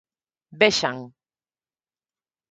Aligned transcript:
Vexan. 0.61 0.97